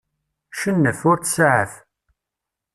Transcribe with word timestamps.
Cennef, 0.59 0.99
ur 1.09 1.17
ttsaɛaf. 1.19 1.73